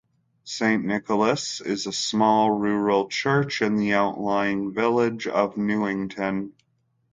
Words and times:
Saint 0.45 0.83
Nicholas 0.83 1.61
is 1.63 1.85
a 1.85 1.91
small 1.93 2.49
rural 2.49 3.07
church 3.07 3.61
in 3.61 3.75
the 3.75 3.93
outlying 3.93 4.73
village 4.73 5.27
of 5.27 5.57
Newington. 5.57 6.53